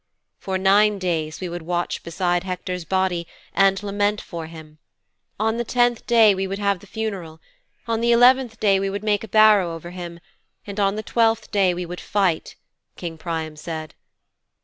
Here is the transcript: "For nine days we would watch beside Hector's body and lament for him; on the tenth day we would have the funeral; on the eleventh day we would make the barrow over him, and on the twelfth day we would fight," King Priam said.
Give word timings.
"For 0.39 0.57
nine 0.57 0.97
days 0.97 1.39
we 1.39 1.47
would 1.47 1.61
watch 1.61 2.01
beside 2.01 2.43
Hector's 2.43 2.85
body 2.85 3.27
and 3.53 3.83
lament 3.83 4.19
for 4.19 4.47
him; 4.47 4.79
on 5.39 5.57
the 5.57 5.63
tenth 5.63 6.07
day 6.07 6.33
we 6.33 6.47
would 6.47 6.57
have 6.57 6.79
the 6.79 6.87
funeral; 6.87 7.39
on 7.87 8.01
the 8.01 8.11
eleventh 8.11 8.59
day 8.59 8.79
we 8.79 8.89
would 8.89 9.03
make 9.03 9.21
the 9.21 9.27
barrow 9.27 9.75
over 9.75 9.91
him, 9.91 10.19
and 10.65 10.79
on 10.79 10.95
the 10.95 11.03
twelfth 11.03 11.51
day 11.51 11.75
we 11.75 11.85
would 11.85 12.01
fight," 12.01 12.55
King 12.95 13.19
Priam 13.19 13.55
said. 13.55 13.93